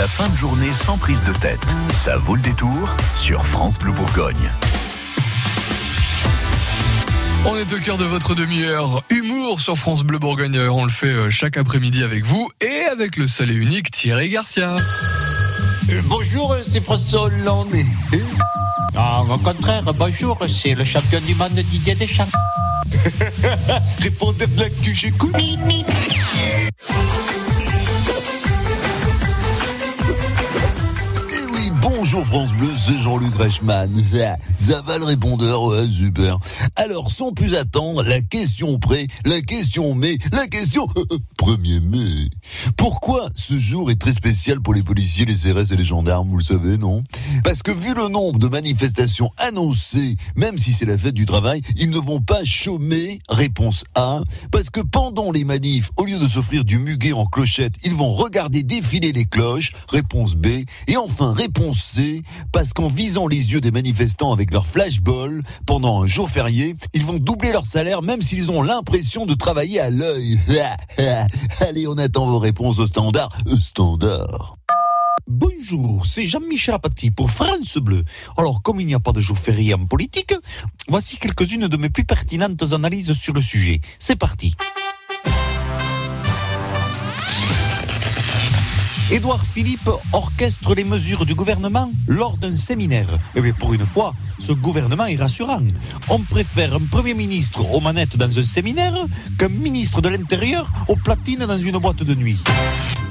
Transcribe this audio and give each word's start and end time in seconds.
La 0.00 0.06
fin 0.06 0.30
de 0.30 0.34
journée 0.34 0.72
sans 0.72 0.96
prise 0.96 1.22
de 1.24 1.32
tête. 1.34 1.60
Ça 1.92 2.16
vaut 2.16 2.34
le 2.34 2.40
détour 2.40 2.96
sur 3.14 3.46
France 3.46 3.78
Bleu 3.78 3.92
Bourgogne. 3.92 4.50
On 7.44 7.54
est 7.54 7.70
au 7.70 7.78
cœur 7.80 7.98
de 7.98 8.06
votre 8.06 8.34
demi-heure 8.34 9.04
humour 9.10 9.60
sur 9.60 9.76
France 9.76 10.02
Bleu 10.02 10.18
Bourgogne. 10.18 10.58
On 10.58 10.84
le 10.84 10.90
fait 10.90 11.08
euh, 11.08 11.28
chaque 11.28 11.58
après-midi 11.58 12.02
avec 12.02 12.24
vous 12.24 12.48
et 12.62 12.86
avec 12.90 13.18
le 13.18 13.28
seul 13.28 13.50
et 13.50 13.54
unique 13.54 13.90
Thierry 13.90 14.30
Garcia. 14.30 14.74
Euh, 15.90 16.00
bonjour, 16.06 16.56
c'est 16.66 16.82
François 16.82 17.24
Hollande. 17.24 17.68
Ah, 18.96 19.22
au 19.22 19.38
contraire, 19.38 19.84
bonjour, 19.92 20.42
c'est 20.48 20.74
le 20.74 20.84
champion 20.84 21.20
du 21.20 21.34
monde 21.34 21.52
Didier 21.52 21.94
Deschamps. 21.94 22.24
Répondez 24.00 24.46
de 24.46 24.60
l'actu, 24.60 24.94
j'écoute. 24.94 25.36
Bonjour 31.80 32.26
France 32.26 32.52
Bleu, 32.52 32.70
c'est 32.78 32.98
Jean-Luc 32.98 33.34
Reichmann. 33.36 33.90
Ça 34.54 34.82
va 34.82 34.98
le 34.98 35.04
répondeur, 35.04 35.62
ouais, 35.64 35.88
super. 35.88 36.38
Alors, 36.76 37.10
sans 37.10 37.32
plus 37.32 37.54
attendre, 37.54 38.02
la 38.02 38.20
question 38.20 38.78
près, 38.78 39.06
la 39.24 39.40
question 39.40 39.94
mais, 39.94 40.18
la 40.32 40.46
question 40.46 40.86
1er 41.38 41.80
mai. 41.80 42.28
Pourquoi 42.76 43.28
ce 43.34 43.58
jour 43.58 43.90
est 43.90 44.00
très 44.00 44.12
spécial 44.12 44.60
pour 44.60 44.74
les 44.74 44.82
policiers, 44.82 45.24
les 45.24 45.34
CRS 45.34 45.72
et 45.72 45.76
les 45.76 45.84
gendarmes, 45.84 46.28
vous 46.28 46.38
le 46.38 46.44
savez, 46.44 46.78
non? 46.78 47.02
Parce 47.44 47.62
que 47.62 47.70
vu 47.70 47.94
le 47.94 48.08
nombre 48.08 48.38
de 48.38 48.48
manifestations 48.48 49.30
annoncées, 49.36 50.16
même 50.36 50.58
si 50.58 50.72
c'est 50.72 50.86
la 50.86 50.98
fête 50.98 51.14
du 51.14 51.26
travail, 51.26 51.60
ils 51.76 51.90
ne 51.90 51.98
vont 51.98 52.20
pas 52.20 52.44
chômer, 52.44 53.20
réponse 53.28 53.84
A. 53.94 54.20
Parce 54.50 54.70
que 54.70 54.80
pendant 54.80 55.32
les 55.32 55.44
manifs, 55.44 55.90
au 55.96 56.04
lieu 56.04 56.18
de 56.18 56.28
s'offrir 56.28 56.64
du 56.64 56.78
muguet 56.78 57.12
en 57.12 57.26
clochette, 57.26 57.74
ils 57.84 57.94
vont 57.94 58.12
regarder 58.12 58.62
défiler 58.62 59.12
les 59.12 59.24
cloches, 59.24 59.72
réponse 59.88 60.34
B. 60.34 60.46
Et 60.88 60.96
enfin, 60.96 61.32
réponse 61.32 61.69
Parce 62.52 62.72
qu'en 62.72 62.88
visant 62.88 63.26
les 63.26 63.52
yeux 63.52 63.60
des 63.60 63.70
manifestants 63.70 64.32
avec 64.32 64.52
leur 64.52 64.66
flashball, 64.66 65.42
pendant 65.66 66.02
un 66.02 66.06
jour 66.06 66.28
férié, 66.30 66.76
ils 66.94 67.04
vont 67.04 67.18
doubler 67.18 67.52
leur 67.52 67.66
salaire 67.66 68.02
même 68.02 68.22
s'ils 68.22 68.50
ont 68.50 68.62
l'impression 68.62 69.26
de 69.26 69.34
travailler 69.34 69.80
à 69.80 69.90
l'œil. 69.90 70.38
Allez, 71.60 71.86
on 71.86 71.96
attend 71.98 72.26
vos 72.26 72.38
réponses 72.38 72.78
au 72.78 72.86
standard. 72.86 73.30
Standard. 73.60 74.56
Bonjour, 75.26 76.06
c'est 76.06 76.26
Jean-Michel 76.26 76.74
Apathy 76.74 77.10
pour 77.10 77.30
France 77.30 77.78
Bleu. 77.78 78.04
Alors, 78.36 78.62
comme 78.62 78.80
il 78.80 78.86
n'y 78.86 78.94
a 78.94 79.00
pas 79.00 79.12
de 79.12 79.20
jour 79.20 79.38
férié 79.38 79.74
en 79.74 79.86
politique, 79.86 80.34
voici 80.88 81.18
quelques-unes 81.18 81.68
de 81.68 81.76
mes 81.76 81.88
plus 81.88 82.04
pertinentes 82.04 82.72
analyses 82.72 83.12
sur 83.12 83.32
le 83.32 83.40
sujet. 83.40 83.80
C'est 84.00 84.16
parti. 84.16 84.56
Édouard 89.12 89.44
Philippe 89.44 89.90
orchestre 90.12 90.72
les 90.72 90.84
mesures 90.84 91.26
du 91.26 91.34
gouvernement 91.34 91.90
lors 92.06 92.36
d'un 92.36 92.54
séminaire. 92.54 93.18
Eh 93.34 93.40
bien, 93.40 93.52
pour 93.52 93.74
une 93.74 93.84
fois, 93.84 94.14
ce 94.38 94.52
gouvernement 94.52 95.06
est 95.06 95.16
rassurant. 95.16 95.62
On 96.08 96.20
préfère 96.20 96.74
un 96.74 96.86
Premier 96.88 97.14
ministre 97.14 97.68
aux 97.72 97.80
manettes 97.80 98.16
dans 98.16 98.38
un 98.38 98.44
séminaire 98.44 98.94
qu'un 99.36 99.48
ministre 99.48 100.00
de 100.00 100.10
l'Intérieur 100.10 100.70
aux 100.86 100.94
platines 100.94 101.44
dans 101.44 101.58
une 101.58 101.78
boîte 101.78 102.04
de 102.04 102.14
nuit. 102.14 102.38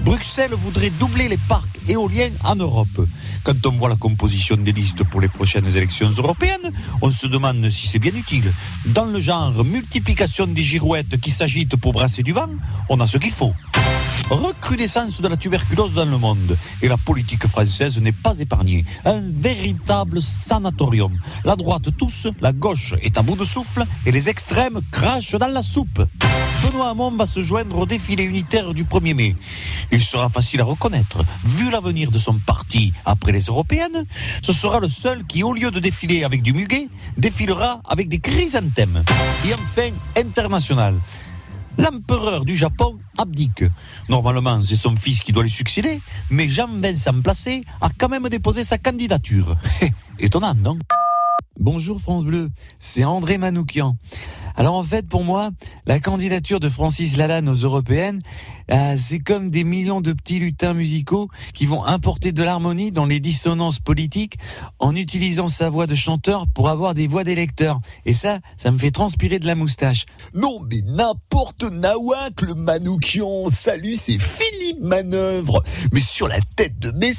Bruxelles 0.05 0.53
voudrait 0.53 0.89
doubler 0.89 1.27
les 1.27 1.37
parcs 1.49 1.67
éoliens 1.89 2.31
en 2.45 2.55
Europe. 2.55 3.05
Quand 3.43 3.65
on 3.65 3.71
voit 3.71 3.89
la 3.89 3.97
composition 3.97 4.55
des 4.55 4.71
listes 4.71 5.03
pour 5.03 5.19
les 5.19 5.27
prochaines 5.27 5.67
élections 5.75 6.11
européennes, 6.11 6.71
on 7.01 7.09
se 7.09 7.27
demande 7.27 7.69
si 7.69 7.87
c'est 7.87 7.99
bien 7.99 8.15
utile. 8.15 8.53
Dans 8.85 9.05
le 9.05 9.19
genre 9.19 9.65
multiplication 9.65 10.47
des 10.47 10.63
girouettes 10.63 11.19
qui 11.19 11.29
s'agitent 11.29 11.75
pour 11.75 11.91
brasser 11.91 12.23
du 12.23 12.31
vent, 12.31 12.49
on 12.87 13.01
a 13.01 13.07
ce 13.07 13.17
qu'il 13.17 13.31
faut. 13.31 13.53
Recrudescence 14.29 15.21
de 15.21 15.27
la 15.27 15.37
tuberculose 15.37 15.93
dans 15.93 16.05
le 16.05 16.17
monde. 16.17 16.55
Et 16.81 16.87
la 16.87 16.97
politique 16.97 17.47
française 17.47 17.97
n'est 17.99 18.11
pas 18.11 18.39
épargnée. 18.39 18.85
Un 19.03 19.21
véritable 19.21 20.21
sanatorium. 20.21 21.17
La 21.43 21.55
droite 21.55 21.95
tousse, 21.97 22.27
la 22.39 22.53
gauche 22.53 22.93
est 23.01 23.17
à 23.17 23.23
bout 23.23 23.35
de 23.35 23.43
souffle 23.43 23.85
et 24.05 24.11
les 24.11 24.29
extrêmes 24.29 24.81
crachent 24.91 25.35
dans 25.35 25.47
la 25.47 25.63
soupe. 25.63 26.03
Benoît 26.63 26.89
Hamon 26.89 27.11
va 27.11 27.25
se 27.25 27.41
joindre 27.41 27.77
au 27.79 27.85
défilé 27.85 28.23
unitaire 28.23 28.73
du 28.73 28.83
1er 28.83 29.15
mai. 29.15 29.35
Il 29.91 30.01
sera 30.01 30.29
facile 30.29 30.61
à 30.61 30.65
reconnaître. 30.65 31.23
Vu 31.43 31.71
l'avenir 31.71 32.11
de 32.11 32.17
son 32.17 32.37
parti 32.37 32.93
après 33.05 33.31
les 33.31 33.45
européennes, 33.45 34.05
ce 34.43 34.53
sera 34.53 34.79
le 34.79 34.89
seul 34.89 35.25
qui, 35.25 35.41
au 35.41 35.53
lieu 35.53 35.71
de 35.71 35.79
défiler 35.79 36.23
avec 36.23 36.43
du 36.43 36.53
muguet, 36.53 36.87
défilera 37.17 37.81
avec 37.87 38.09
des 38.09 38.19
chrysanthèmes. 38.19 39.03
Et 39.47 39.53
enfin, 39.53 39.89
international. 40.15 40.99
L'empereur 41.79 42.43
du 42.43 42.55
Japon 42.55 42.97
abdique. 43.17 43.63
Normalement, 44.09 44.59
c'est 44.61 44.75
son 44.75 44.97
fils 44.97 45.21
qui 45.21 45.31
doit 45.31 45.43
lui 45.43 45.49
succéder, 45.49 46.01
mais 46.29 46.49
Jean-Vincent 46.49 47.21
Placé 47.21 47.63
a 47.79 47.89
quand 47.97 48.09
même 48.09 48.27
déposé 48.27 48.63
sa 48.63 48.77
candidature. 48.77 49.55
Étonnant, 50.19 50.55
non? 50.55 50.77
Bonjour 51.57 51.99
France 52.01 52.25
Bleu, 52.25 52.49
c'est 52.79 53.05
André 53.05 53.37
Manoukian. 53.37 53.95
Alors 54.59 54.75
en 54.75 54.83
fait, 54.83 55.07
pour 55.07 55.23
moi, 55.23 55.51
la 55.85 56.01
candidature 56.01 56.59
de 56.59 56.67
Francis 56.67 57.15
Lalanne 57.15 57.47
aux 57.47 57.55
européennes, 57.55 58.21
euh, 58.69 58.97
c'est 58.97 59.19
comme 59.19 59.51
des 59.51 59.63
millions 59.63 60.01
de 60.01 60.11
petits 60.11 60.37
lutins 60.37 60.73
musicaux 60.73 61.29
qui 61.53 61.65
vont 61.65 61.85
importer 61.85 62.33
de 62.33 62.43
l'harmonie 62.43 62.91
dans 62.91 63.05
les 63.05 63.21
dissonances 63.21 63.79
politiques 63.79 64.35
en 64.79 64.97
utilisant 64.97 65.47
sa 65.47 65.69
voix 65.69 65.87
de 65.87 65.95
chanteur 65.95 66.45
pour 66.45 66.67
avoir 66.67 66.93
des 66.93 67.07
voix 67.07 67.23
d'électeurs. 67.23 67.79
Et 68.05 68.13
ça, 68.13 68.39
ça 68.57 68.69
me 68.69 68.77
fait 68.77 68.91
transpirer 68.91 69.39
de 69.39 69.47
la 69.47 69.55
moustache. 69.55 70.05
Non 70.33 70.59
mais 70.69 70.81
n'importe 70.85 71.63
nawak 71.63 72.41
le 72.41 72.53
Manoukian. 72.53 73.47
Salut, 73.47 73.95
c'est 73.95 74.19
Philippe 74.19 74.81
Manœuvre. 74.81 75.63
Mais 75.93 76.01
sur 76.01 76.27
la 76.27 76.39
tête 76.57 76.77
de 76.79 76.91
mes 76.91 77.13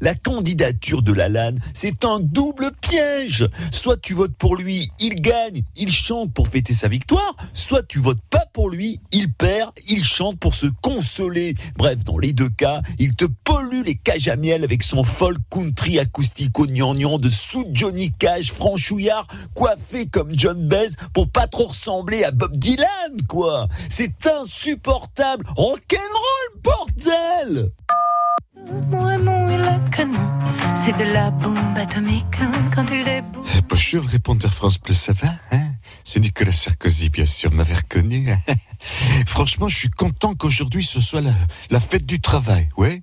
La 0.00 0.14
candidature 0.14 1.02
de 1.02 1.12
Lalanne, 1.12 1.58
c'est 1.74 2.04
un 2.04 2.18
double 2.20 2.70
piège. 2.80 3.48
Soit 3.72 3.98
tu 4.00 4.14
votes 4.14 4.34
pour 4.36 4.56
lui, 4.56 4.88
il 4.98 5.20
gagne, 5.20 5.62
il 5.76 5.90
chante 5.90 6.32
pour 6.32 6.48
fêter 6.48 6.72
sa 6.72 6.88
victoire, 6.88 7.36
soit 7.52 7.82
tu 7.82 7.98
votes 7.98 8.22
pas 8.30 8.46
pour 8.52 8.70
lui, 8.70 9.00
il 9.12 9.32
perd, 9.32 9.70
il 9.88 10.04
chante 10.04 10.38
pour 10.38 10.54
se 10.54 10.66
consoler. 10.82 11.54
Bref, 11.76 12.04
dans 12.04 12.18
les 12.18 12.32
deux 12.32 12.48
cas, 12.48 12.80
il 12.98 13.16
te 13.16 13.24
pollue 13.24 13.82
les 13.84 13.96
cages 13.96 14.28
à 14.28 14.36
miel 14.36 14.64
avec 14.64 14.82
son 14.82 15.04
folk 15.04 15.38
country 15.50 15.98
acoustico 15.98 16.66
gnangnan 16.66 17.18
de 17.18 17.28
sous 17.28 17.66
Johnny 17.72 18.12
Cash 18.12 18.52
franchouillard 18.52 19.26
coiffé 19.54 20.06
comme 20.06 20.32
John 20.38 20.68
Baez 20.68 20.90
pour 21.12 21.28
pas 21.28 21.46
trop 21.46 21.66
ressembler 21.66 22.24
à 22.24 22.30
Bob 22.30 22.56
Dylan, 22.56 22.86
quoi. 23.28 23.68
C'est 23.88 24.26
insupportable. 24.26 25.44
Rock'n'roll, 25.56 26.62
bordel! 26.62 27.72
C'est 30.74 30.96
de 30.96 31.04
la 31.04 31.30
bombe 31.30 31.58
hein, 31.58 31.84
répondeur 34.08 34.52
France 34.52 34.80
Bleu, 34.80 34.94
ça 34.94 35.12
va 35.12 35.36
hein? 35.52 35.72
C'est 36.04 36.20
Nicolas 36.20 36.52
Sarkozy, 36.52 37.10
bien 37.10 37.24
sûr, 37.24 37.52
m'avait 37.52 37.74
reconnu. 37.74 38.28
Franchement, 39.26 39.68
je 39.68 39.76
suis 39.76 39.90
content 39.90 40.34
qu'aujourd'hui 40.34 40.82
ce 40.82 41.00
soit 41.00 41.20
la, 41.20 41.34
la 41.70 41.80
fête 41.80 42.06
du 42.06 42.20
travail, 42.20 42.68
ouais. 42.76 43.00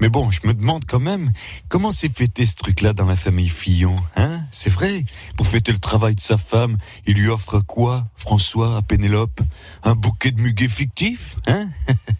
Mais 0.00 0.08
bon, 0.08 0.30
je 0.30 0.40
me 0.44 0.54
demande 0.54 0.84
quand 0.86 1.00
même, 1.00 1.32
comment 1.68 1.90
s'est 1.90 2.10
fêté 2.12 2.46
ce 2.46 2.54
truc-là 2.54 2.92
dans 2.92 3.06
la 3.06 3.16
famille 3.16 3.48
Fillon, 3.48 3.96
hein? 4.16 4.40
C'est 4.50 4.70
vrai? 4.70 5.04
Pour 5.36 5.46
fêter 5.46 5.72
le 5.72 5.78
travail 5.78 6.14
de 6.14 6.20
sa 6.20 6.38
femme, 6.38 6.78
il 7.06 7.16
lui 7.16 7.28
offre 7.28 7.60
quoi, 7.60 8.06
François, 8.16 8.78
à 8.78 8.82
Pénélope? 8.82 9.40
Un 9.82 9.94
bouquet 9.94 10.30
de 10.30 10.40
muguet 10.40 10.68
fictif, 10.68 11.36
hein? 11.46 11.68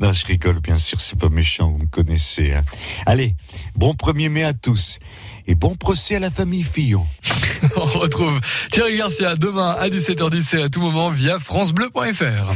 Non, 0.00 0.12
je 0.12 0.26
rigole, 0.26 0.60
bien 0.60 0.78
sûr, 0.78 1.00
c'est 1.00 1.18
pas 1.18 1.28
méchant, 1.28 1.70
vous 1.70 1.78
me 1.78 1.86
connaissez. 1.86 2.52
Hein. 2.52 2.64
Allez, 3.06 3.34
bon 3.76 3.92
1er 3.92 4.28
mai 4.28 4.44
à 4.44 4.52
tous. 4.52 4.98
Et 5.46 5.54
bon 5.54 5.74
procès 5.74 6.16
à 6.16 6.20
la 6.20 6.30
famille 6.30 6.62
Fillon. 6.62 7.04
On 7.76 7.84
retrouve 7.84 8.40
Thierry 8.70 8.96
Garcia 8.96 9.34
demain 9.34 9.70
à 9.70 9.88
17h10 9.88 10.56
et 10.56 10.62
à 10.62 10.68
tout 10.68 10.80
moment 10.80 11.10
via 11.10 11.38
francebleu.fr. 11.38 12.50